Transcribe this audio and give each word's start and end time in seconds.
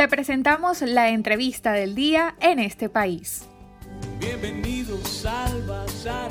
Te 0.00 0.08
presentamos 0.08 0.80
la 0.80 1.10
entrevista 1.10 1.72
del 1.72 1.94
día 1.94 2.34
en 2.40 2.58
este 2.58 2.88
país. 2.88 3.46
Bienvenidos 4.18 5.26
al 5.26 5.62
Bazar. 5.66 6.30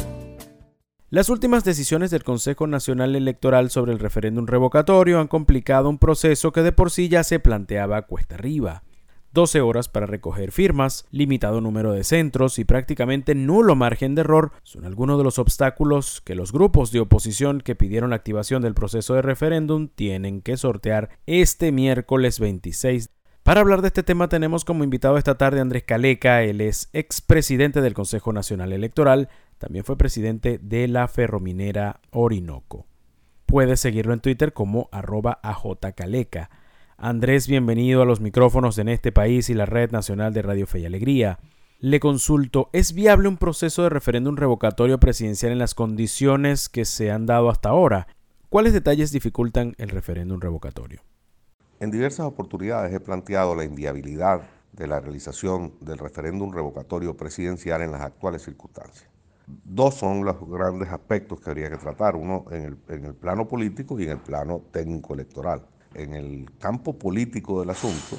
Las 1.11 1.29
últimas 1.29 1.63
decisiones 1.63 2.09
del 2.09 2.23
Consejo 2.23 2.65
Nacional 2.65 3.15
Electoral 3.15 3.69
sobre 3.69 3.91
el 3.91 3.99
referéndum 3.99 4.47
revocatorio 4.47 5.19
han 5.19 5.27
complicado 5.27 5.87
un 5.87 5.99
proceso 5.99 6.51
que 6.51 6.63
de 6.63 6.71
por 6.71 6.89
sí 6.89 7.09
ya 7.09 7.23
se 7.23 7.39
planteaba 7.39 8.01
cuesta 8.07 8.33
arriba. 8.33 8.81
12 9.33 9.61
horas 9.61 9.87
para 9.87 10.07
recoger 10.07 10.51
firmas, 10.51 11.05
limitado 11.11 11.61
número 11.61 11.93
de 11.93 12.03
centros 12.03 12.57
y 12.57 12.65
prácticamente 12.65 13.35
nulo 13.35 13.75
margen 13.75 14.15
de 14.15 14.21
error 14.21 14.51
son 14.63 14.85
algunos 14.85 15.19
de 15.19 15.23
los 15.23 15.37
obstáculos 15.37 16.21
que 16.21 16.33
los 16.33 16.51
grupos 16.51 16.91
de 16.91 17.01
oposición 17.01 17.61
que 17.61 17.75
pidieron 17.75 18.09
la 18.09 18.15
activación 18.15 18.63
del 18.63 18.73
proceso 18.73 19.13
de 19.13 19.21
referéndum 19.21 19.89
tienen 19.89 20.41
que 20.41 20.57
sortear 20.57 21.09
este 21.27 21.71
miércoles 21.71 22.39
26. 22.39 23.11
Para 23.49 23.61
hablar 23.61 23.81
de 23.81 23.87
este 23.87 24.03
tema 24.03 24.29
tenemos 24.29 24.63
como 24.63 24.83
invitado 24.83 25.17
esta 25.17 25.35
tarde 25.35 25.57
a 25.57 25.63
Andrés 25.63 25.81
Caleca, 25.81 26.43
él 26.43 26.61
es 26.61 26.87
expresidente 26.93 27.81
del 27.81 27.95
Consejo 27.95 28.31
Nacional 28.31 28.73
Electoral, 28.73 29.27
también 29.57 29.83
fue 29.83 29.97
presidente 29.97 30.59
de 30.61 30.87
la 30.87 31.07
Ferrominera 31.07 31.99
Orinoco. 32.11 32.85
Puedes 33.47 33.79
seguirlo 33.79 34.13
en 34.13 34.19
Twitter 34.19 34.53
como 34.53 34.87
arroba 34.91 35.39
ajcaleca. 35.41 36.51
Andrés, 36.95 37.47
bienvenido 37.47 38.03
a 38.03 38.05
los 38.05 38.21
micrófonos 38.21 38.77
en 38.77 38.87
este 38.87 39.11
país 39.11 39.49
y 39.49 39.55
la 39.55 39.65
Red 39.65 39.89
Nacional 39.89 40.31
de 40.31 40.43
Radio 40.43 40.67
Fe 40.67 40.81
y 40.81 40.85
Alegría. 40.85 41.39
Le 41.79 41.99
consulto, 41.99 42.69
¿es 42.71 42.93
viable 42.93 43.29
un 43.29 43.37
proceso 43.37 43.81
de 43.81 43.89
referéndum 43.89 44.35
revocatorio 44.35 44.99
presidencial 44.99 45.51
en 45.51 45.57
las 45.57 45.73
condiciones 45.73 46.69
que 46.69 46.85
se 46.85 47.09
han 47.09 47.25
dado 47.25 47.49
hasta 47.49 47.69
ahora? 47.69 48.05
¿Cuáles 48.49 48.73
detalles 48.73 49.11
dificultan 49.11 49.73
el 49.79 49.89
referéndum 49.89 50.39
revocatorio? 50.39 51.01
En 51.79 51.91
diversas 51.91 52.25
oportunidades 52.25 52.93
he 52.93 52.99
planteado 52.99 53.55
la 53.55 53.63
inviabilidad 53.63 54.41
de 54.73 54.87
la 54.87 54.99
realización 54.99 55.73
del 55.81 55.97
referéndum 55.97 56.51
revocatorio 56.51 57.15
presidencial 57.15 57.81
en 57.81 57.91
las 57.91 58.01
actuales 58.01 58.43
circunstancias. 58.43 59.09
Dos 59.47 59.95
son 59.95 60.25
los 60.25 60.35
grandes 60.47 60.89
aspectos 60.89 61.39
que 61.39 61.49
habría 61.49 61.69
que 61.69 61.77
tratar, 61.77 62.15
uno 62.15 62.45
en 62.51 62.63
el, 62.63 62.77
en 62.89 63.05
el 63.05 63.15
plano 63.15 63.47
político 63.47 63.99
y 63.99 64.03
en 64.03 64.11
el 64.11 64.19
plano 64.19 64.61
técnico 64.71 65.13
electoral 65.13 65.65
en 65.93 66.13
el 66.13 66.49
campo 66.59 66.97
político 66.97 67.59
del 67.59 67.71
asunto, 67.71 68.17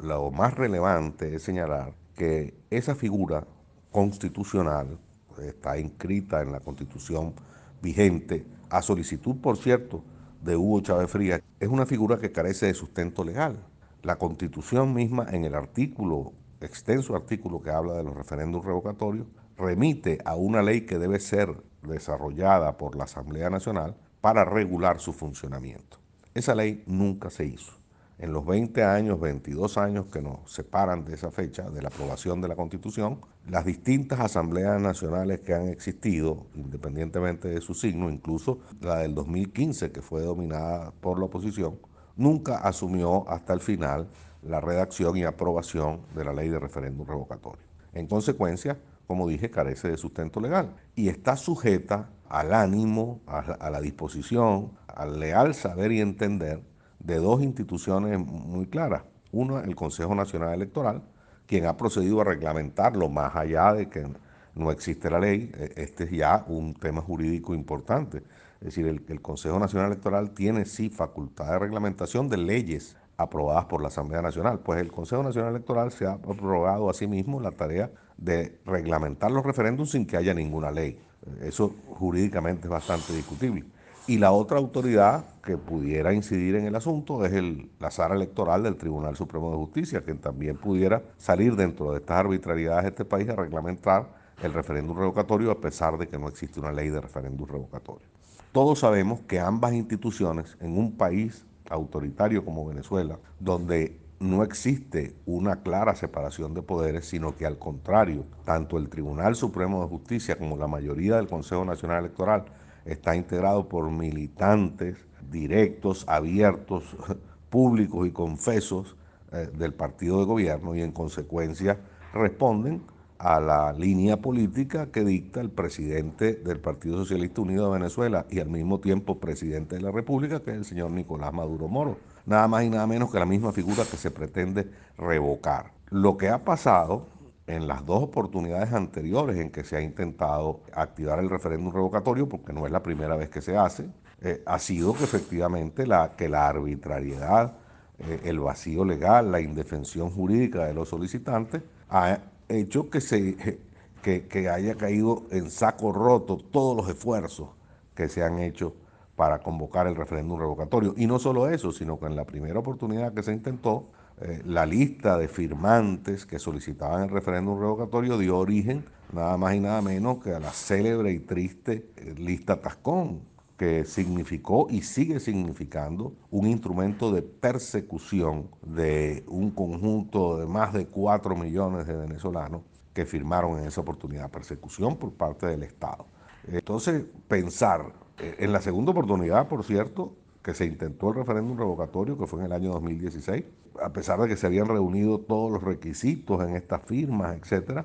lo 0.00 0.30
más 0.30 0.54
relevante 0.54 1.34
es 1.34 1.42
señalar 1.42 1.94
que 2.14 2.54
esa 2.70 2.94
figura 2.94 3.46
constitucional 3.90 4.98
está 5.42 5.78
inscrita 5.78 6.42
en 6.42 6.52
la 6.52 6.60
constitución 6.60 7.34
vigente, 7.80 8.44
a 8.70 8.82
solicitud, 8.82 9.36
por 9.40 9.56
cierto, 9.56 10.04
de 10.40 10.56
Hugo 10.56 10.80
Chávez 10.80 11.10
Frías, 11.10 11.42
es 11.60 11.68
una 11.68 11.86
figura 11.86 12.18
que 12.18 12.32
carece 12.32 12.66
de 12.66 12.74
sustento 12.74 13.24
legal. 13.24 13.58
La 14.02 14.16
constitución 14.16 14.94
misma, 14.94 15.26
en 15.30 15.44
el 15.44 15.54
artículo, 15.54 16.32
extenso 16.60 17.16
artículo 17.16 17.60
que 17.60 17.70
habla 17.70 17.94
de 17.94 18.04
los 18.04 18.16
referéndums 18.16 18.64
revocatorios, 18.64 19.26
remite 19.56 20.18
a 20.24 20.36
una 20.36 20.62
ley 20.62 20.82
que 20.82 20.98
debe 20.98 21.20
ser 21.20 21.62
desarrollada 21.82 22.76
por 22.76 22.96
la 22.96 23.04
Asamblea 23.04 23.50
Nacional 23.50 23.96
para 24.20 24.44
regular 24.44 25.00
su 25.00 25.12
funcionamiento. 25.12 25.98
Esa 26.34 26.54
ley 26.54 26.84
nunca 26.86 27.30
se 27.30 27.46
hizo. 27.46 27.77
En 28.18 28.32
los 28.32 28.44
20 28.44 28.82
años, 28.82 29.20
22 29.20 29.78
años 29.78 30.06
que 30.06 30.20
nos 30.20 30.52
separan 30.52 31.04
de 31.04 31.14
esa 31.14 31.30
fecha, 31.30 31.70
de 31.70 31.82
la 31.82 31.88
aprobación 31.88 32.40
de 32.40 32.48
la 32.48 32.56
Constitución, 32.56 33.20
las 33.48 33.64
distintas 33.64 34.18
asambleas 34.18 34.80
nacionales 34.82 35.40
que 35.40 35.54
han 35.54 35.68
existido, 35.68 36.46
independientemente 36.56 37.46
de 37.46 37.60
su 37.60 37.74
signo, 37.74 38.10
incluso 38.10 38.58
la 38.80 38.98
del 38.98 39.14
2015, 39.14 39.92
que 39.92 40.02
fue 40.02 40.22
dominada 40.22 40.92
por 41.00 41.20
la 41.20 41.26
oposición, 41.26 41.78
nunca 42.16 42.58
asumió 42.58 43.28
hasta 43.28 43.52
el 43.52 43.60
final 43.60 44.08
la 44.42 44.60
redacción 44.60 45.16
y 45.16 45.22
aprobación 45.22 46.00
de 46.16 46.24
la 46.24 46.32
ley 46.32 46.48
de 46.48 46.58
referéndum 46.58 47.06
revocatorio. 47.06 47.62
En 47.92 48.08
consecuencia, 48.08 48.78
como 49.06 49.28
dije, 49.28 49.50
carece 49.50 49.88
de 49.88 49.96
sustento 49.96 50.40
legal 50.40 50.74
y 50.96 51.08
está 51.08 51.36
sujeta 51.36 52.10
al 52.28 52.52
ánimo, 52.52 53.20
a, 53.26 53.70
la 53.70 53.80
disposición, 53.80 54.72
al 54.88 55.18
leal 55.18 55.54
saber 55.54 55.92
y 55.92 56.00
entender 56.00 56.62
de 56.98 57.16
dos 57.16 57.42
instituciones 57.42 58.18
muy 58.18 58.66
claras. 58.66 59.02
Uno, 59.32 59.60
el 59.60 59.74
Consejo 59.76 60.14
Nacional 60.14 60.54
Electoral, 60.54 61.02
quien 61.46 61.66
ha 61.66 61.76
procedido 61.76 62.20
a 62.20 62.24
reglamentarlo 62.24 63.08
más 63.08 63.36
allá 63.36 63.72
de 63.72 63.88
que 63.88 64.06
no 64.54 64.70
existe 64.70 65.10
la 65.10 65.18
ley. 65.18 65.50
E, 65.54 65.72
este 65.76 66.04
es 66.04 66.10
ya 66.10 66.44
un 66.48 66.74
tema 66.74 67.00
jurídico 67.00 67.54
importante. 67.54 68.18
Es 68.60 68.66
decir, 68.66 68.86
el, 68.86 69.04
el 69.08 69.20
Consejo 69.20 69.58
Nacional 69.58 69.92
Electoral 69.92 70.30
tiene 70.30 70.64
sí 70.64 70.90
facultad 70.90 71.52
de 71.52 71.58
reglamentación 71.58 72.28
de 72.28 72.38
leyes 72.38 72.96
aprobadas 73.16 73.66
por 73.66 73.82
la 73.82 73.88
Asamblea 73.88 74.22
Nacional. 74.22 74.60
Pues 74.60 74.80
el 74.80 74.90
Consejo 74.90 75.22
Nacional 75.22 75.50
Electoral 75.50 75.92
se 75.92 76.06
ha 76.06 76.12
aprobado 76.12 76.88
a 76.88 76.94
sí 76.94 77.06
mismo 77.06 77.40
la 77.40 77.50
tarea 77.50 77.90
de 78.16 78.58
reglamentar 78.64 79.30
los 79.30 79.44
referéndums 79.44 79.90
sin 79.90 80.06
que 80.06 80.16
haya 80.16 80.34
ninguna 80.34 80.70
ley. 80.70 80.98
Eso 81.42 81.74
jurídicamente 81.98 82.62
es 82.64 82.70
bastante 82.70 83.12
discutible. 83.12 83.64
Y 84.08 84.16
la 84.16 84.32
otra 84.32 84.56
autoridad 84.56 85.26
que 85.42 85.58
pudiera 85.58 86.14
incidir 86.14 86.54
en 86.54 86.64
el 86.64 86.74
asunto 86.74 87.26
es 87.26 87.34
el, 87.34 87.70
la 87.78 87.90
sala 87.90 88.14
electoral 88.14 88.62
del 88.62 88.76
Tribunal 88.76 89.16
Supremo 89.16 89.50
de 89.50 89.58
Justicia, 89.58 90.02
que 90.02 90.14
también 90.14 90.56
pudiera 90.56 91.02
salir 91.18 91.56
dentro 91.56 91.92
de 91.92 91.98
estas 91.98 92.16
arbitrariedades 92.16 92.84
de 92.84 92.88
este 92.88 93.04
país 93.04 93.28
a 93.28 93.36
reglamentar 93.36 94.08
el 94.42 94.54
referéndum 94.54 94.96
revocatorio 94.96 95.50
a 95.50 95.60
pesar 95.60 95.98
de 95.98 96.08
que 96.08 96.18
no 96.18 96.26
existe 96.26 96.58
una 96.58 96.72
ley 96.72 96.88
de 96.88 97.02
referéndum 97.02 97.46
revocatorio. 97.46 98.06
Todos 98.50 98.78
sabemos 98.78 99.20
que 99.28 99.40
ambas 99.40 99.74
instituciones 99.74 100.56
en 100.62 100.78
un 100.78 100.92
país 100.96 101.44
autoritario 101.68 102.46
como 102.46 102.66
Venezuela, 102.66 103.18
donde 103.38 104.00
no 104.20 104.42
existe 104.42 105.16
una 105.26 105.56
clara 105.56 105.94
separación 105.94 106.54
de 106.54 106.62
poderes, 106.62 107.06
sino 107.06 107.36
que 107.36 107.44
al 107.44 107.58
contrario, 107.58 108.24
tanto 108.46 108.78
el 108.78 108.88
Tribunal 108.88 109.34
Supremo 109.34 109.82
de 109.82 109.88
Justicia 109.90 110.38
como 110.38 110.56
la 110.56 110.66
mayoría 110.66 111.16
del 111.16 111.28
Consejo 111.28 111.66
Nacional 111.66 111.98
Electoral 111.98 112.46
está 112.88 113.14
integrado 113.14 113.68
por 113.68 113.90
militantes 113.90 114.96
directos, 115.30 116.04
abiertos, 116.08 116.96
públicos 117.50 118.06
y 118.06 118.10
confesos 118.10 118.96
eh, 119.32 119.48
del 119.56 119.74
partido 119.74 120.18
de 120.20 120.24
gobierno 120.24 120.74
y 120.74 120.82
en 120.82 120.92
consecuencia 120.92 121.78
responden 122.12 122.82
a 123.18 123.40
la 123.40 123.72
línea 123.72 124.18
política 124.18 124.90
que 124.90 125.04
dicta 125.04 125.40
el 125.40 125.50
presidente 125.50 126.34
del 126.34 126.60
Partido 126.60 126.98
Socialista 126.98 127.40
Unido 127.40 127.66
de 127.66 127.78
Venezuela 127.78 128.26
y 128.30 128.38
al 128.38 128.48
mismo 128.48 128.78
tiempo 128.78 129.18
presidente 129.18 129.76
de 129.76 129.82
la 129.82 129.90
República, 129.90 130.40
que 130.40 130.52
es 130.52 130.56
el 130.58 130.64
señor 130.64 130.92
Nicolás 130.92 131.32
Maduro 131.32 131.66
Moro. 131.68 131.98
Nada 132.26 132.46
más 132.46 132.64
y 132.64 132.70
nada 132.70 132.86
menos 132.86 133.10
que 133.10 133.18
la 133.18 133.26
misma 133.26 133.52
figura 133.52 133.84
que 133.90 133.96
se 133.96 134.10
pretende 134.10 134.70
revocar. 134.96 135.72
Lo 135.90 136.16
que 136.16 136.28
ha 136.28 136.44
pasado 136.44 137.08
en 137.48 137.66
las 137.66 137.84
dos 137.84 138.02
oportunidades 138.02 138.72
anteriores 138.72 139.38
en 139.38 139.50
que 139.50 139.64
se 139.64 139.76
ha 139.76 139.80
intentado 139.80 140.60
activar 140.72 141.18
el 141.18 141.30
referéndum 141.30 141.72
revocatorio, 141.72 142.28
porque 142.28 142.52
no 142.52 142.66
es 142.66 142.72
la 142.72 142.82
primera 142.82 143.16
vez 143.16 143.30
que 143.30 143.40
se 143.40 143.56
hace, 143.56 143.88
eh, 144.20 144.42
ha 144.46 144.58
sido 144.58 144.94
que 144.94 145.04
efectivamente 145.04 145.86
la, 145.86 146.14
que 146.14 146.28
la 146.28 146.46
arbitrariedad, 146.48 147.56
eh, 147.98 148.20
el 148.24 148.38
vacío 148.38 148.84
legal, 148.84 149.32
la 149.32 149.40
indefensión 149.40 150.10
jurídica 150.10 150.66
de 150.66 150.74
los 150.74 150.90
solicitantes 150.90 151.62
ha 151.88 152.18
hecho 152.48 152.90
que, 152.90 153.00
se, 153.00 153.58
que, 154.02 154.48
haya 154.48 154.74
caído 154.74 155.22
en 155.30 155.50
saco 155.50 155.90
roto 155.92 156.36
todos 156.36 156.76
los 156.76 156.88
esfuerzos 156.88 157.48
que 157.94 158.08
se 158.08 158.22
han 158.22 158.40
hecho 158.40 158.74
para 159.16 159.38
convocar 159.38 159.86
el 159.86 159.96
referéndum 159.96 160.38
revocatorio. 160.38 160.94
Y 160.96 161.06
no 161.06 161.18
solo 161.18 161.48
eso, 161.48 161.72
sino 161.72 161.98
que 161.98 162.06
en 162.06 162.14
la 162.14 162.24
primera 162.24 162.58
oportunidad 162.58 163.14
que 163.14 163.22
se 163.22 163.32
intentó, 163.32 163.88
eh, 164.20 164.42
la 164.44 164.66
lista 164.66 165.16
de 165.18 165.28
firmantes 165.28 166.26
que 166.26 166.38
solicitaban 166.38 167.04
el 167.04 167.10
referéndum 167.10 167.58
revocatorio 167.58 168.18
dio 168.18 168.38
origen 168.38 168.84
nada 169.12 169.36
más 169.36 169.54
y 169.54 169.60
nada 169.60 169.80
menos 169.80 170.22
que 170.22 170.32
a 170.32 170.40
la 170.40 170.50
célebre 170.50 171.12
y 171.12 171.20
triste 171.20 171.90
eh, 171.96 172.14
lista 172.16 172.60
Tascón, 172.60 173.20
que 173.56 173.84
significó 173.84 174.68
y 174.70 174.82
sigue 174.82 175.18
significando 175.18 176.14
un 176.30 176.46
instrumento 176.46 177.10
de 177.10 177.22
persecución 177.22 178.48
de 178.62 179.24
un 179.26 179.50
conjunto 179.50 180.38
de 180.38 180.46
más 180.46 180.72
de 180.72 180.86
4 180.86 181.34
millones 181.34 181.86
de 181.86 181.96
venezolanos 181.96 182.62
que 182.92 183.04
firmaron 183.04 183.58
en 183.58 183.66
esa 183.66 183.80
oportunidad, 183.80 184.30
persecución 184.30 184.96
por 184.96 185.12
parte 185.12 185.46
del 185.46 185.62
Estado. 185.62 186.06
Entonces, 186.46 187.04
pensar 187.26 187.92
eh, 188.18 188.36
en 188.38 188.52
la 188.52 188.60
segunda 188.60 188.92
oportunidad, 188.92 189.48
por 189.48 189.64
cierto, 189.64 190.14
que 190.48 190.54
se 190.54 190.64
intentó 190.64 191.10
el 191.10 191.16
referéndum 191.16 191.58
revocatorio, 191.58 192.16
que 192.16 192.26
fue 192.26 192.40
en 192.40 192.46
el 192.46 192.52
año 192.52 192.70
2016, 192.72 193.44
a 193.82 193.92
pesar 193.92 194.18
de 194.18 194.28
que 194.28 194.36
se 194.38 194.46
habían 194.46 194.66
reunido 194.66 195.18
todos 195.18 195.52
los 195.52 195.62
requisitos 195.62 196.42
en 196.42 196.56
estas 196.56 196.80
firmas, 196.84 197.36
etcétera, 197.36 197.84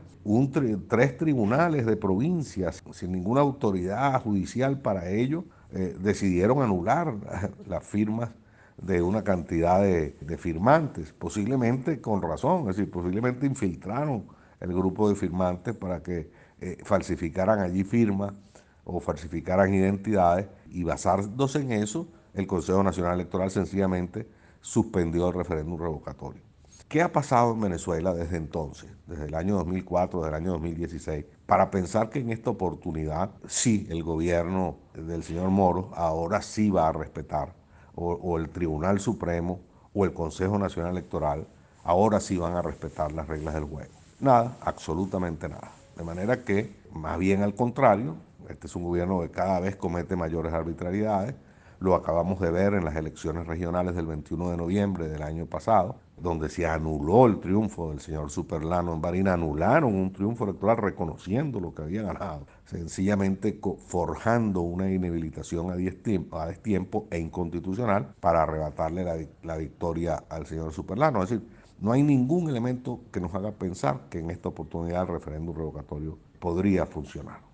tres 0.88 1.18
tribunales 1.18 1.86
de 1.86 1.98
provincias 1.98 2.81
sin 2.94 3.12
ninguna 3.12 3.42
autoridad 3.42 4.24
judicial 4.24 4.80
para 4.80 5.10
ello 5.10 5.44
eh, 5.74 5.94
decidieron 6.00 6.62
anular 6.62 7.13
las 7.68 7.83
firmas 7.86 8.30
de 8.81 9.01
una 9.01 9.25
cantidad 9.25 9.81
de, 9.81 10.38
firmantes, 10.38 11.12
posiblemente 11.12 12.00
con 12.00 12.21
razón, 12.21 12.62
es 12.69 12.77
decir, 12.77 12.89
posiblemente 12.89 13.45
infiltraron 13.45 14.24
el 14.62 14.69
grupo 14.69 15.10
de 15.10 15.15
firmantes 15.15 15.75
para 15.75 16.01
que 16.01 16.31
eh, 16.62 16.77
falsificaran 16.86 17.60
allí 17.60 17.83
firmas 17.83 18.31
o 18.86 19.01
falsificaran 19.01 19.74
identidades 19.74 20.48
y 20.69 20.86
basándose 20.86 21.60
en 21.60 21.74
eso, 21.74 22.07
el 22.33 22.47
Consejo 22.47 22.83
Nacional 22.83 23.15
Electoral 23.15 23.51
sencillamente 23.51 24.27
suspendió 24.62 25.27
el 25.27 25.33
referéndum 25.33 25.80
revocatorio. 25.80 26.41
¿Qué 26.88 27.01
ha 27.01 27.12
pasado 27.12 27.53
en 27.53 27.62
Venezuela 27.62 28.13
desde 28.13 28.38
entonces, 28.38 28.91
desde 29.07 29.25
el 29.25 29.35
año 29.35 29.56
2004, 29.56 30.19
desde 30.19 30.30
el 30.30 30.44
año 30.44 30.51
2016, 30.51 31.25
para 31.45 31.71
pensar 31.71 32.09
que 32.09 32.19
en 32.19 32.30
esta 32.30 32.51
oportunidad 32.51 33.31
sí 33.47 33.88
el 33.89 34.03
gobierno 34.03 34.77
del 34.94 35.24
señor 35.24 35.50
Moro 35.50 35.89
ahora 35.95 36.41
sí 36.41 36.69
va 36.69 36.89
a 36.89 36.91
respetar, 36.91 37.53
o, 37.95 38.13
o 38.13 38.38
el 38.38 38.50
Tribunal 38.50 39.00
Supremo 39.00 39.59
o 39.94 40.06
el 40.06 40.13
Consejo 40.13 40.57
Nacional 40.59 40.91
Electoral 40.91 41.47
ahora 41.83 42.19
sí 42.19 42.38
van 42.38 42.56
a 42.56 42.62
respetar 42.62 43.12
las 43.12 43.27
reglas 43.27 43.53
del 43.53 43.65
juego? 43.65 43.91
Nada, 44.19 44.57
absolutamente 44.62 45.50
nada. 45.50 45.71
De 45.95 46.03
manera 46.03 46.44
que, 46.44 46.75
más 46.91 47.19
bien 47.19 47.44
al 47.44 47.56
contrario, 47.56 48.15
este 48.50 48.68
es 48.68 48.75
un 48.75 48.83
gobierno 48.83 49.21
que 49.21 49.29
cada 49.29 49.59
vez 49.59 49.75
comete 49.75 50.15
mayores 50.15 50.53
arbitrariedades, 50.53 51.36
lo 51.83 51.95
acabamos 51.95 52.39
de 52.39 52.50
ver 52.50 52.75
en 52.75 52.85
las 52.85 52.95
elecciones 52.95 53.45
regionales 53.45 53.94
del 53.94 54.06
21 54.06 54.51
de 54.51 54.56
noviembre 54.56 55.09
del 55.09 55.21
año 55.21 55.45
pasado, 55.47 55.97
donde 56.15 56.47
se 56.47 56.65
anuló 56.65 57.25
el 57.25 57.41
triunfo 57.41 57.89
del 57.89 58.00
señor 58.00 58.31
Superlano 58.31 58.94
en 58.94 59.01
Barina, 59.01 59.33
anularon 59.33 59.94
un 59.94 60.13
triunfo 60.13 60.45
electoral 60.45 60.77
reconociendo 60.77 61.59
lo 61.59 61.75
que 61.75 61.81
había 61.81 62.03
ganado, 62.03 62.47
sencillamente 62.63 63.59
forjando 63.85 64.62
una 64.62 64.89
inhabilitación 64.89 65.71
a 65.71 65.75
destiempo, 65.75 67.07
e 67.12 67.19
inconstitucional 67.19 68.15
para 68.21 68.44
arrebatarle 68.44 69.03
la, 69.03 69.18
la 69.41 69.57
victoria 69.57 70.24
al 70.29 70.45
señor 70.45 70.71
Superlano. 70.71 71.21
Es 71.21 71.31
decir, 71.31 71.45
no 71.81 71.91
hay 71.91 72.01
ningún 72.01 72.47
elemento 72.47 73.01
que 73.12 73.19
nos 73.19 73.36
haga 73.36 73.51
pensar 73.51 74.07
que 74.09 74.19
en 74.19 74.29
esta 74.31 74.47
oportunidad 74.47 75.01
el 75.01 75.09
referéndum 75.09 75.53
revocatorio 75.53 76.18
podría 76.39 76.86
funcionar. 76.86 77.52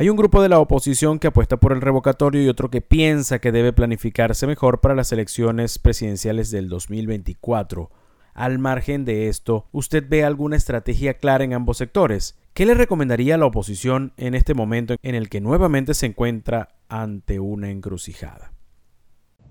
Hay 0.00 0.08
un 0.08 0.16
grupo 0.16 0.40
de 0.40 0.48
la 0.48 0.60
oposición 0.60 1.18
que 1.18 1.26
apuesta 1.26 1.58
por 1.58 1.72
el 1.72 1.82
revocatorio 1.82 2.42
y 2.42 2.48
otro 2.48 2.70
que 2.70 2.80
piensa 2.80 3.38
que 3.38 3.52
debe 3.52 3.74
planificarse 3.74 4.46
mejor 4.46 4.80
para 4.80 4.94
las 4.94 5.12
elecciones 5.12 5.78
presidenciales 5.78 6.50
del 6.50 6.70
2024. 6.70 7.90
Al 8.32 8.58
margen 8.58 9.04
de 9.04 9.28
esto, 9.28 9.66
¿usted 9.72 10.02
ve 10.08 10.24
alguna 10.24 10.56
estrategia 10.56 11.18
clara 11.18 11.44
en 11.44 11.52
ambos 11.52 11.76
sectores? 11.76 12.38
¿Qué 12.54 12.64
le 12.64 12.72
recomendaría 12.72 13.34
a 13.34 13.36
la 13.36 13.44
oposición 13.44 14.14
en 14.16 14.34
este 14.34 14.54
momento 14.54 14.96
en 15.02 15.14
el 15.14 15.28
que 15.28 15.42
nuevamente 15.42 15.92
se 15.92 16.06
encuentra 16.06 16.70
ante 16.88 17.38
una 17.38 17.68
encrucijada? 17.68 18.54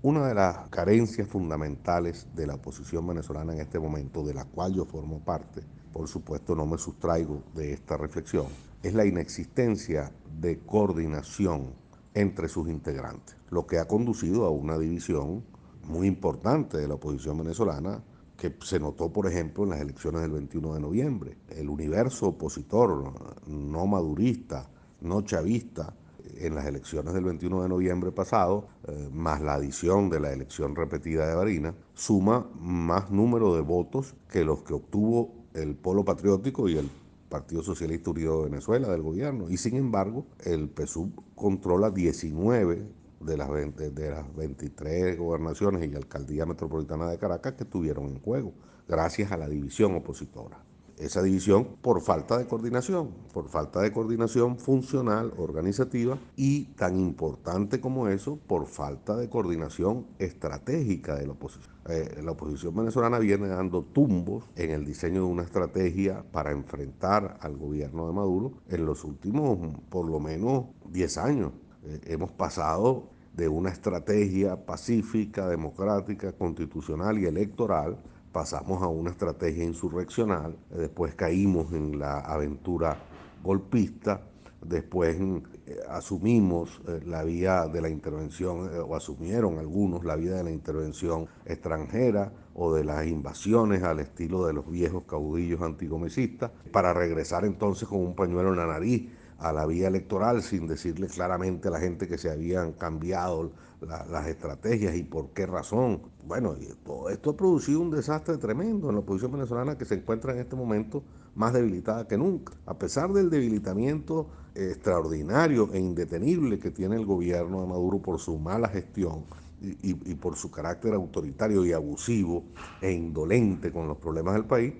Una 0.02 0.26
de 0.26 0.34
las 0.34 0.68
carencias 0.68 1.28
fundamentales 1.28 2.26
de 2.34 2.48
la 2.48 2.56
oposición 2.56 3.06
venezolana 3.06 3.52
en 3.52 3.60
este 3.60 3.78
momento, 3.78 4.24
de 4.24 4.34
la 4.34 4.46
cual 4.46 4.74
yo 4.74 4.84
formo 4.84 5.24
parte, 5.24 5.60
por 5.92 6.08
supuesto 6.08 6.56
no 6.56 6.66
me 6.66 6.76
sustraigo 6.76 7.44
de 7.54 7.72
esta 7.72 7.96
reflexión, 7.96 8.46
es 8.82 8.94
la 8.94 9.04
inexistencia 9.04 10.12
de 10.40 10.58
coordinación 10.60 11.74
entre 12.14 12.48
sus 12.48 12.68
integrantes, 12.68 13.36
lo 13.50 13.66
que 13.66 13.78
ha 13.78 13.86
conducido 13.86 14.44
a 14.44 14.50
una 14.50 14.78
división 14.78 15.44
muy 15.84 16.06
importante 16.06 16.78
de 16.78 16.88
la 16.88 16.94
oposición 16.94 17.38
venezolana 17.38 18.02
que 18.36 18.54
se 18.62 18.80
notó, 18.80 19.12
por 19.12 19.26
ejemplo, 19.26 19.64
en 19.64 19.70
las 19.70 19.80
elecciones 19.80 20.22
del 20.22 20.30
21 20.32 20.74
de 20.74 20.80
noviembre. 20.80 21.36
El 21.50 21.68
universo 21.68 22.28
opositor, 22.28 23.12
no 23.46 23.86
madurista, 23.86 24.70
no 25.02 25.20
chavista, 25.22 25.94
en 26.38 26.54
las 26.54 26.64
elecciones 26.66 27.12
del 27.12 27.24
21 27.24 27.62
de 27.62 27.68
noviembre 27.68 28.12
pasado, 28.12 28.68
eh, 28.86 29.08
más 29.12 29.40
la 29.42 29.54
adición 29.54 30.08
de 30.08 30.20
la 30.20 30.32
elección 30.32 30.74
repetida 30.74 31.28
de 31.28 31.34
Barina, 31.34 31.74
suma 31.94 32.46
más 32.58 33.10
número 33.10 33.54
de 33.54 33.60
votos 33.60 34.14
que 34.30 34.44
los 34.44 34.62
que 34.62 34.74
obtuvo 34.74 35.34
el 35.54 35.74
Polo 35.74 36.04
Patriótico 36.04 36.68
y 36.68 36.78
el 36.78 36.90
Partido 37.30 37.62
Socialista 37.62 38.10
Unido 38.10 38.38
de 38.38 38.50
Venezuela, 38.50 38.88
del 38.88 39.00
gobierno. 39.00 39.48
Y 39.48 39.56
sin 39.56 39.76
embargo, 39.76 40.26
el 40.44 40.68
PSUV 40.68 41.12
controla 41.34 41.90
19 41.90 42.82
de 43.20 43.36
las, 43.36 43.48
de 43.50 44.10
las 44.10 44.36
23 44.36 45.16
gobernaciones 45.16 45.90
y 45.90 45.94
alcaldía 45.94 46.44
metropolitana 46.44 47.10
de 47.10 47.18
Caracas 47.18 47.54
que 47.54 47.64
estuvieron 47.64 48.06
en 48.08 48.20
juego, 48.20 48.52
gracias 48.86 49.32
a 49.32 49.38
la 49.38 49.48
división 49.48 49.94
opositora 49.94 50.69
esa 51.00 51.22
división 51.22 51.66
por 51.80 52.00
falta 52.00 52.38
de 52.38 52.46
coordinación, 52.46 53.10
por 53.32 53.48
falta 53.48 53.80
de 53.80 53.92
coordinación 53.92 54.58
funcional, 54.58 55.32
organizativa 55.36 56.18
y 56.36 56.64
tan 56.76 56.98
importante 56.98 57.80
como 57.80 58.08
eso, 58.08 58.38
por 58.46 58.66
falta 58.66 59.16
de 59.16 59.28
coordinación 59.28 60.06
estratégica 60.18 61.16
de 61.16 61.26
la 61.26 61.32
oposición. 61.32 61.74
Eh, 61.88 62.20
la 62.22 62.32
oposición 62.32 62.74
venezolana 62.74 63.18
viene 63.18 63.48
dando 63.48 63.82
tumbos 63.82 64.44
en 64.56 64.70
el 64.70 64.84
diseño 64.84 65.22
de 65.22 65.32
una 65.32 65.42
estrategia 65.42 66.24
para 66.30 66.52
enfrentar 66.52 67.38
al 67.40 67.56
gobierno 67.56 68.06
de 68.06 68.12
Maduro 68.12 68.52
en 68.68 68.84
los 68.84 69.04
últimos 69.04 69.58
por 69.88 70.06
lo 70.06 70.20
menos 70.20 70.66
10 70.90 71.18
años. 71.18 71.52
Eh, 71.84 72.00
hemos 72.04 72.30
pasado 72.30 73.08
de 73.32 73.48
una 73.48 73.70
estrategia 73.70 74.66
pacífica, 74.66 75.48
democrática, 75.48 76.32
constitucional 76.32 77.18
y 77.18 77.26
electoral 77.26 77.96
pasamos 78.32 78.82
a 78.82 78.88
una 78.88 79.10
estrategia 79.10 79.64
insurreccional, 79.64 80.56
después 80.70 81.14
caímos 81.14 81.72
en 81.72 81.98
la 81.98 82.20
aventura 82.20 82.96
golpista, 83.42 84.22
después 84.62 85.16
eh, 85.20 85.76
asumimos 85.88 86.80
eh, 86.86 87.00
la 87.06 87.24
vía 87.24 87.66
de 87.66 87.80
la 87.80 87.88
intervención, 87.88 88.70
eh, 88.72 88.78
o 88.78 88.94
asumieron 88.94 89.58
algunos 89.58 90.04
la 90.04 90.16
vía 90.16 90.34
de 90.34 90.44
la 90.44 90.50
intervención 90.50 91.28
extranjera 91.46 92.32
o 92.54 92.74
de 92.74 92.84
las 92.84 93.06
invasiones 93.06 93.82
al 93.82 94.00
estilo 94.00 94.46
de 94.46 94.52
los 94.52 94.70
viejos 94.70 95.04
caudillos 95.04 95.62
antigomecistas, 95.62 96.50
para 96.72 96.92
regresar 96.92 97.44
entonces 97.44 97.88
con 97.88 98.00
un 98.00 98.14
pañuelo 98.14 98.50
en 98.50 98.56
la 98.56 98.66
nariz 98.66 99.08
a 99.40 99.52
la 99.52 99.66
vía 99.66 99.88
electoral 99.88 100.42
sin 100.42 100.66
decirle 100.66 101.08
claramente 101.08 101.68
a 101.68 101.70
la 101.70 101.80
gente 101.80 102.06
que 102.06 102.18
se 102.18 102.30
habían 102.30 102.72
cambiado 102.72 103.50
las 103.80 104.26
estrategias 104.26 104.94
y 104.94 105.02
por 105.02 105.30
qué 105.30 105.46
razón. 105.46 106.02
Bueno, 106.26 106.54
todo 106.84 107.08
esto 107.08 107.30
ha 107.30 107.36
producido 107.36 107.80
un 107.80 107.90
desastre 107.90 108.36
tremendo 108.36 108.90
en 108.90 108.96
la 108.96 109.00
oposición 109.00 109.32
venezolana 109.32 109.78
que 109.78 109.86
se 109.86 109.94
encuentra 109.94 110.34
en 110.34 110.40
este 110.40 110.54
momento 110.54 111.02
más 111.34 111.54
debilitada 111.54 112.06
que 112.06 112.18
nunca. 112.18 112.52
A 112.66 112.78
pesar 112.78 113.12
del 113.12 113.30
debilitamiento 113.30 114.28
extraordinario 114.54 115.70
e 115.72 115.78
indetenible 115.78 116.58
que 116.58 116.70
tiene 116.70 116.96
el 116.96 117.06
gobierno 117.06 117.62
de 117.62 117.68
Maduro 117.68 118.02
por 118.02 118.18
su 118.18 118.38
mala 118.38 118.68
gestión, 118.68 119.24
y, 119.62 120.14
por 120.14 120.36
su 120.36 120.50
carácter 120.50 120.94
autoritario 120.94 121.64
y 121.64 121.72
abusivo 121.72 122.44
e 122.80 122.92
indolente 122.92 123.70
con 123.70 123.88
los 123.88 123.98
problemas 123.98 124.34
del 124.34 124.44
país, 124.44 124.74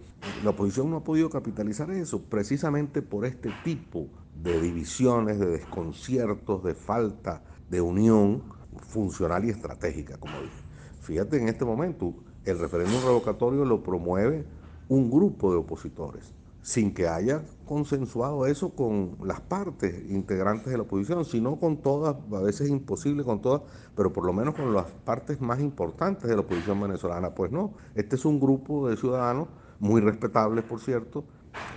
la 0.45 0.51
oposición 0.51 0.91
no 0.91 0.99
ha 0.99 1.05
podido 1.05 1.29
capitalizar 1.31 1.91
eso 1.91 2.23
precisamente 2.23 3.03
por 3.03 3.25
este 3.25 3.51
tipo 3.65 4.09
de 4.43 4.61
divisiones, 4.61 5.39
de 5.39 5.47
desconciertos, 5.47 6.65
de 6.65 6.75
falta 6.75 7.43
de 7.69 7.81
unión 7.81 8.43
funcional 8.89 9.45
y 9.45 9.51
estratégica, 9.51 10.17
como 10.19 10.35
dije. 10.41 10.63
Fíjate, 11.03 11.41
en 11.41 11.49
este 11.49 11.65
momento, 11.65 12.15
el 12.45 12.59
referéndum 12.59 13.03
revocatorio 13.03 13.65
lo 13.65 13.83
promueve 13.83 14.45
un 14.89 15.11
grupo 15.11 15.53
de 15.53 15.59
opositores, 15.59 16.33
sin 16.63 16.93
que 16.93 17.09
haya 17.09 17.43
consensuado 17.65 18.47
eso 18.47 18.71
con 18.71 19.17
las 19.23 19.41
partes 19.41 20.11
integrantes 20.11 20.67
de 20.67 20.77
la 20.77 20.83
oposición, 20.83 21.25
sino 21.25 21.59
con 21.59 21.79
todas, 21.79 22.17
a 22.33 22.41
veces 22.41 22.63
es 22.63 22.71
imposible 22.71 23.25
con 23.25 23.41
todas, 23.41 23.63
pero 23.97 24.13
por 24.13 24.25
lo 24.25 24.33
menos 24.33 24.55
con 24.55 24.75
las 24.75 24.87
partes 24.87 25.41
más 25.41 25.61
importantes 25.61 26.29
de 26.29 26.35
la 26.35 26.43
oposición 26.43 26.81
venezolana. 26.81 27.35
Pues 27.35 27.51
no, 27.51 27.75
este 27.95 28.17
es 28.17 28.25
un 28.25 28.41
grupo 28.41 28.89
de 28.89 28.97
ciudadanos, 28.97 29.49
muy 29.79 30.01
respetables, 30.01 30.65
por 30.65 30.81
cierto, 30.81 31.25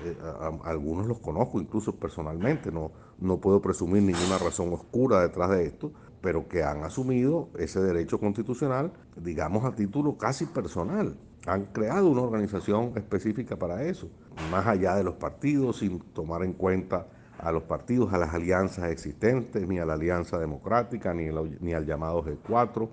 eh, 0.04 0.18
algunos 0.66 1.08
los 1.08 1.20
conozco 1.20 1.60
incluso 1.60 1.96
personalmente, 1.96 2.72
no, 2.72 2.92
no 3.20 3.40
puedo 3.40 3.62
presumir 3.62 4.04
ninguna 4.04 4.38
razón 4.38 4.74
oscura 4.74 5.22
detrás 5.22 5.50
de 5.52 5.66
esto, 5.66 5.92
pero 6.22 6.48
que 6.48 6.64
han 6.64 6.84
asumido 6.84 7.50
ese 7.58 7.82
derecho 7.82 8.20
constitucional, 8.20 8.94
digamos 9.16 9.66
a 9.66 9.76
título 9.76 10.18
casi 10.18 10.46
personal. 10.46 11.18
Han 11.46 11.66
creado 11.66 12.10
una 12.10 12.22
organización 12.22 12.94
específica 12.96 13.58
para 13.58 13.84
eso, 13.84 14.10
más 14.52 14.68
allá 14.68 14.96
de 14.96 15.04
los 15.04 15.16
partidos, 15.16 15.78
sin 15.78 16.00
tomar 16.00 16.44
en 16.44 16.54
cuenta 16.54 17.08
a 17.40 17.52
los 17.52 17.64
partidos, 17.64 18.14
a 18.14 18.18
las 18.18 18.34
alianzas 18.34 18.92
existentes, 18.92 19.68
ni 19.68 19.80
a 19.80 19.86
la 19.86 19.94
Alianza 19.94 20.40
Democrática, 20.40 21.14
ni, 21.14 21.26
ni 21.60 21.74
al 21.74 21.86
llamado 21.86 22.24
G4, 22.24 22.88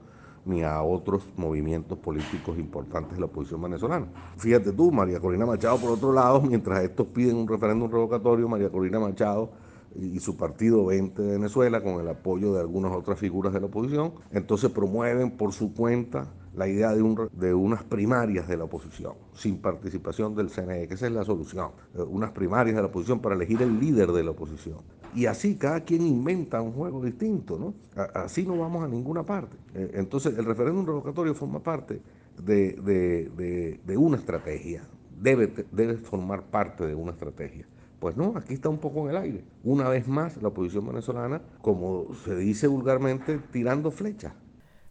ni 0.44 0.62
a 0.62 0.82
otros 0.82 1.28
movimientos 1.36 1.98
políticos 1.98 2.58
importantes 2.58 3.14
de 3.14 3.20
la 3.20 3.26
oposición 3.26 3.62
venezolana. 3.62 4.06
Fíjate 4.36 4.72
tú, 4.72 4.90
María 4.90 5.20
Corina 5.20 5.46
Machado, 5.46 5.78
por 5.78 5.90
otro 5.90 6.12
lado, 6.12 6.40
mientras 6.48 6.82
estos 6.82 7.06
piden 7.08 7.36
un 7.36 7.48
referéndum 7.48 7.90
revocatorio, 7.90 8.48
María 8.48 8.70
Corina 8.70 8.98
Machado 8.98 9.50
y 9.94 10.18
su 10.20 10.36
partido 10.36 10.86
20 10.86 11.20
de 11.20 11.32
Venezuela, 11.32 11.82
con 11.82 12.00
el 12.00 12.08
apoyo 12.08 12.54
de 12.54 12.60
algunas 12.60 12.92
otras 12.92 13.18
figuras 13.18 13.52
de 13.52 13.60
la 13.60 13.66
oposición, 13.66 14.12
entonces 14.30 14.70
promueven 14.70 15.32
por 15.32 15.52
su 15.52 15.74
cuenta 15.74 16.28
la 16.54 16.68
idea 16.68 16.94
de, 16.94 17.02
un, 17.02 17.28
de 17.32 17.54
unas 17.54 17.84
primarias 17.84 18.48
de 18.48 18.56
la 18.56 18.64
oposición, 18.64 19.14
sin 19.34 19.58
participación 19.58 20.34
del 20.34 20.50
CNE, 20.50 20.88
que 20.88 20.94
esa 20.94 21.06
es 21.06 21.12
la 21.12 21.24
solución, 21.24 21.70
eh, 21.94 22.02
unas 22.02 22.30
primarias 22.32 22.76
de 22.76 22.82
la 22.82 22.88
oposición 22.88 23.20
para 23.20 23.34
elegir 23.34 23.62
el 23.62 23.78
líder 23.78 24.12
de 24.12 24.24
la 24.24 24.30
oposición. 24.30 24.78
Y 25.14 25.26
así 25.26 25.56
cada 25.56 25.80
quien 25.80 26.02
inventa 26.02 26.60
un 26.62 26.72
juego 26.72 27.04
distinto, 27.04 27.58
¿no? 27.58 27.74
Así 28.14 28.46
no 28.46 28.56
vamos 28.56 28.84
a 28.84 28.88
ninguna 28.88 29.24
parte. 29.24 29.56
Eh, 29.74 29.92
entonces 29.94 30.36
el 30.38 30.44
referéndum 30.44 30.86
revocatorio 30.86 31.34
forma 31.34 31.60
parte 31.60 32.00
de, 32.42 32.72
de, 32.72 33.80
de 33.84 33.96
una 33.96 34.16
estrategia, 34.16 34.82
debe, 35.20 35.52
debe 35.72 35.96
formar 35.96 36.42
parte 36.44 36.86
de 36.86 36.94
una 36.94 37.12
estrategia. 37.12 37.66
Pues 37.98 38.16
no, 38.16 38.32
aquí 38.36 38.54
está 38.54 38.68
un 38.70 38.78
poco 38.78 39.04
en 39.04 39.10
el 39.10 39.16
aire. 39.16 39.44
Una 39.62 39.88
vez 39.88 40.08
más, 40.08 40.40
la 40.40 40.48
oposición 40.48 40.86
venezolana, 40.86 41.42
como 41.60 42.14
se 42.24 42.34
dice 42.34 42.66
vulgarmente, 42.66 43.38
tirando 43.52 43.90
flechas. 43.90 44.32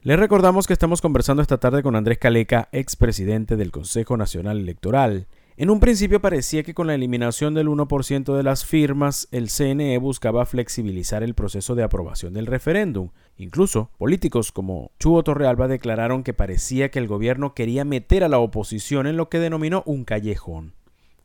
Les 0.01 0.18
recordamos 0.18 0.65
que 0.65 0.72
estamos 0.72 1.01
conversando 1.01 1.41
esta 1.41 1.58
tarde 1.58 1.84
con 1.84 1.98
Andrés 1.98 2.20
Caleca, 2.20 2.70
expresidente 2.72 3.58
del 3.58 3.70
Consejo 3.70 4.15
Nacional 4.15 4.58
Electoral. 4.58 5.27
En 5.58 5.70
un 5.70 5.82
principio 5.82 6.22
parecía 6.22 6.63
que 6.63 6.74
con 6.74 6.88
la 6.88 6.96
eliminación 6.96 7.53
del 7.53 7.68
1% 7.68 8.34
de 8.34 8.44
las 8.44 8.63
firmas, 8.63 9.27
el 9.32 9.50
CNE 9.50 9.98
buscaba 9.98 10.46
flexibilizar 10.46 11.22
el 11.22 11.34
proceso 11.34 11.75
de 11.75 11.84
aprobación 11.84 12.34
del 12.34 12.46
referéndum. 12.46 13.10
Incluso, 13.36 13.91
políticos 13.98 14.53
como 14.53 14.91
Chugo 15.00 15.22
Torrealba 15.22 15.68
declararon 15.68 16.24
que 16.24 16.34
parecía 16.34 16.91
que 16.91 17.00
el 17.00 17.08
gobierno 17.10 17.53
quería 17.53 17.84
meter 17.84 18.24
a 18.24 18.29
la 18.29 18.39
oposición 18.39 19.06
en 19.06 19.18
lo 19.18 19.27
que 19.27 19.39
denominó 19.39 19.84
un 19.86 20.06
callejón. 20.06 20.75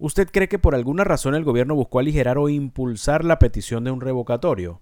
¿Usted 0.01 0.29
cree 0.33 0.49
que 0.49 0.59
por 0.59 0.75
alguna 0.75 1.05
razón 1.05 1.37
el 1.37 1.45
gobierno 1.45 1.77
buscó 1.77 2.01
aligerar 2.01 2.39
o 2.39 2.49
impulsar 2.49 3.25
la 3.25 3.39
petición 3.39 3.85
de 3.85 3.93
un 3.93 4.01
revocatorio? 4.01 4.81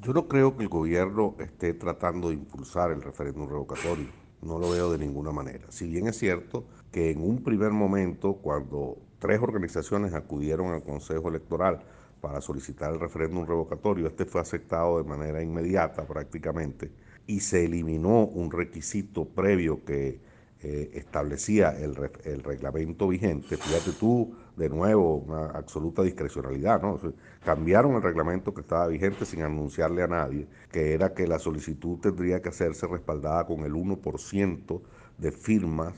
Yo 0.00 0.12
no 0.12 0.28
creo 0.28 0.56
que 0.56 0.64
el 0.64 0.68
gobierno 0.68 1.34
esté 1.38 1.72
tratando 1.72 2.28
de 2.28 2.34
impulsar 2.34 2.90
el 2.90 3.02
referéndum 3.02 3.48
revocatorio. 3.48 4.08
No 4.42 4.58
lo 4.58 4.70
veo 4.70 4.90
de 4.92 4.98
ninguna 4.98 5.32
manera. 5.32 5.66
Si 5.70 5.88
bien 5.88 6.06
es 6.08 6.18
cierto 6.18 6.64
que 6.90 7.10
en 7.10 7.22
un 7.22 7.42
primer 7.42 7.70
momento, 7.70 8.34
cuando 8.34 8.98
tres 9.18 9.40
organizaciones 9.40 10.12
acudieron 10.12 10.72
al 10.72 10.82
Consejo 10.82 11.28
Electoral 11.28 11.80
para 12.20 12.40
solicitar 12.40 12.92
el 12.92 13.00
referéndum 13.00 13.46
revocatorio, 13.46 14.06
este 14.06 14.26
fue 14.26 14.40
aceptado 14.40 14.98
de 14.98 15.08
manera 15.08 15.42
inmediata 15.42 16.06
prácticamente 16.06 16.90
y 17.26 17.40
se 17.40 17.64
eliminó 17.64 18.24
un 18.26 18.50
requisito 18.50 19.24
previo 19.24 19.84
que 19.84 20.20
eh, 20.66 20.92
establecía 20.94 21.78
el, 21.78 21.94
el, 22.24 22.42
reglamento 22.42 23.08
vigente, 23.08 23.58
fíjate 23.58 23.92
tú, 24.00 24.34
de 24.56 24.70
nuevo, 24.70 25.16
una 25.16 25.50
absoluta 25.50 26.02
discrecionalidad, 26.02 26.80
¿no? 26.80 26.98
cambiaron 27.44 27.96
el 27.96 28.02
reglamento 28.02 28.54
que 28.54 28.62
estaba 28.62 28.86
vigente 28.86 29.26
sin 29.26 29.42
anunciarle 29.42 30.02
a 30.02 30.06
nadie, 30.06 30.48
que 30.72 30.94
era 30.94 31.12
que 31.12 31.26
la 31.26 31.38
solicitud 31.38 31.98
tendría 31.98 32.40
que 32.40 32.48
hacerse 32.48 32.86
respaldada 32.86 33.44
con 33.44 33.60
el 33.60 33.74
1% 33.74 34.80
de 35.18 35.32
firmas 35.32 35.92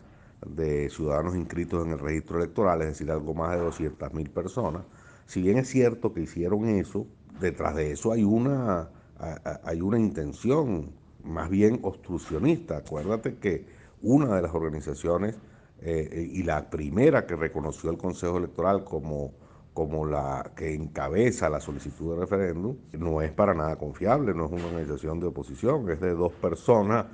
de 0.45 0.91
ciudadanos 0.91 1.37
inscritos 1.37 1.87
en 1.87 1.93
el 1.93 2.01
registro 2.01 2.39
electoral, 2.39 2.83
es 2.83 2.89
decir, 2.89 3.09
algo 3.13 3.35
más 3.35 3.57
de 3.57 3.63
200 3.63 4.15
mil 4.15 4.31
personas. 4.31 4.83
Si 5.27 5.43
bien 5.43 5.59
es 5.59 5.69
cierto 5.69 6.13
que 6.13 6.23
hicieron 6.23 6.69
eso, 6.69 7.07
detrás 7.41 7.77
de 7.77 7.93
eso 7.93 8.11
hay 8.11 8.25
una, 8.25 8.91
hay 9.63 9.81
una 9.81 10.01
intención 10.01 10.91
más 11.23 11.51
bien 11.51 11.79
obstruccionista. 11.83 12.79
Acuérdate 12.79 13.37
que 13.37 13.76
una 14.03 14.37
de 14.37 14.43
las 14.43 14.55
organizaciones 14.55 15.37
eh, 15.81 16.31
y 16.33 16.43
la 16.43 16.71
primera 16.71 17.27
que 17.27 17.37
reconoció 17.37 17.91
el 17.91 17.99
Consejo 17.99 18.39
Electoral 18.39 18.85
como, 18.85 19.35
como 19.75 20.07
la 20.07 20.53
que 20.57 20.75
encabeza 20.75 21.51
la 21.51 21.61
solicitud 21.61 22.15
de 22.15 22.21
referéndum, 22.21 22.77
no 22.93 23.21
es 23.21 23.31
para 23.33 23.53
nada 23.53 23.77
confiable, 23.77 24.35
no 24.35 24.47
es 24.47 24.53
una 24.53 24.67
organización 24.67 25.21
de 25.21 25.27
oposición, 25.27 25.91
es 25.91 26.01
de 26.01 26.15
dos 26.15 26.33
personas 26.33 27.07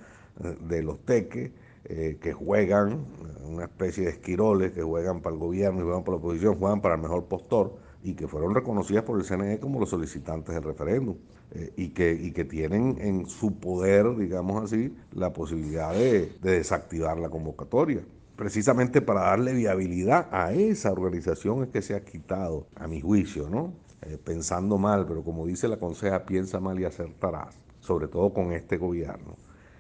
eh, 0.42 0.56
de 0.68 0.82
los 0.82 1.04
teques 1.04 1.50
eh, 1.84 2.18
que 2.20 2.32
juegan, 2.32 3.04
una 3.44 3.64
especie 3.64 4.04
de 4.04 4.10
esquiroles 4.10 4.70
que 4.70 4.82
juegan 4.82 5.20
para 5.20 5.34
el 5.34 5.40
gobierno 5.40 5.80
y 5.80 5.82
juegan 5.82 6.04
para 6.04 6.16
la 6.16 6.22
oposición, 6.22 6.54
juegan 6.54 6.80
para 6.80 6.94
el 6.94 7.00
mejor 7.00 7.24
postor 7.24 7.76
y 8.02 8.14
que 8.14 8.26
fueron 8.26 8.54
reconocidas 8.54 9.04
por 9.04 9.18
el 9.18 9.24
CNE 9.24 9.60
como 9.60 9.78
los 9.78 9.90
solicitantes 9.90 10.54
del 10.54 10.64
referéndum 10.64 11.16
eh, 11.52 11.72
y, 11.76 11.88
que, 11.90 12.12
y 12.12 12.32
que 12.32 12.44
tienen 12.44 12.96
en 13.00 13.26
su 13.26 13.58
poder, 13.58 14.16
digamos 14.16 14.64
así, 14.64 14.94
la 15.12 15.32
posibilidad 15.32 15.92
de, 15.92 16.32
desactivar 16.42 17.18
la 17.18 17.28
convocatoria. 17.28 18.02
Precisamente 18.36 19.00
para 19.02 19.22
darle 19.22 19.52
viabilidad 19.52 20.28
a 20.32 20.52
esa 20.52 20.90
organización 20.90 21.62
es 21.62 21.68
que 21.68 21.82
se 21.82 21.94
ha 21.94 22.04
quitado, 22.04 22.66
a 22.74 22.88
mi 22.88 23.00
juicio, 23.00 23.48
¿no? 23.48 23.72
Eh, 24.02 24.18
pensando 24.22 24.78
mal, 24.78 25.06
pero 25.06 25.22
como 25.22 25.46
dice 25.46 25.68
la 25.68 25.78
conseja, 25.78 26.24
piensa 26.24 26.58
mal 26.58 26.80
y 26.80 26.84
acertarás, 26.84 27.54
sobre 27.78 28.08
todo 28.08 28.32
con 28.32 28.52
este 28.52 28.78
gobierno. 28.78 29.36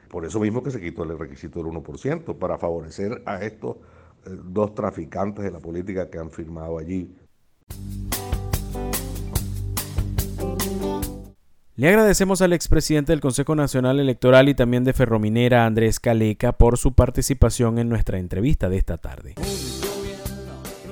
Por 0.08 0.24
eso 0.24 0.38
mismo 0.38 0.62
que 0.62 0.70
se 0.70 0.80
quitó 0.80 1.02
el 1.02 1.18
requisito 1.18 1.60
del 1.60 1.72
1%, 1.72 2.38
para 2.38 2.56
favorecer 2.56 3.22
a 3.26 3.42
estos 3.42 3.78
eh, 4.26 4.38
dos 4.44 4.74
traficantes 4.76 5.44
de 5.44 5.50
la 5.50 5.58
política 5.58 6.08
que 6.08 6.18
han 6.18 6.30
firmado 6.30 6.78
allí 6.78 7.12
Le 11.82 11.88
agradecemos 11.88 12.40
al 12.42 12.52
expresidente 12.52 13.10
del 13.10 13.20
Consejo 13.20 13.56
Nacional 13.56 13.98
Electoral 13.98 14.48
y 14.48 14.54
también 14.54 14.84
de 14.84 14.92
Ferrominera, 14.92 15.66
Andrés 15.66 15.98
Caleca, 15.98 16.52
por 16.52 16.78
su 16.78 16.92
participación 16.92 17.80
en 17.80 17.88
nuestra 17.88 18.20
entrevista 18.20 18.68
de 18.68 18.76
esta 18.76 18.98
tarde. 18.98 19.34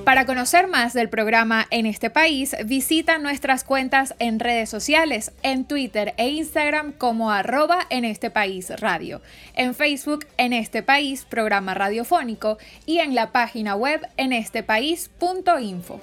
Para 0.04 0.26
conocer 0.26 0.66
más 0.66 0.92
del 0.92 1.08
programa 1.08 1.68
en 1.70 1.86
este 1.86 2.10
país, 2.10 2.56
visita 2.66 3.18
nuestras 3.18 3.62
cuentas 3.62 4.16
en 4.18 4.40
redes 4.40 4.68
sociales, 4.68 5.30
en 5.44 5.64
Twitter 5.64 6.12
e 6.16 6.30
Instagram 6.30 6.90
como 6.90 7.30
arroba 7.30 7.86
en 7.88 8.04
este 8.04 8.28
país 8.28 8.68
radio, 8.80 9.22
en 9.54 9.76
Facebook 9.76 10.26
en 10.38 10.52
este 10.52 10.82
país 10.82 11.24
programa 11.24 11.72
radiofónico 11.72 12.58
y 12.84 12.98
en 12.98 13.14
la 13.14 13.30
página 13.30 13.76
web 13.76 14.00
en 14.16 14.32
estepaís.info. 14.32 16.00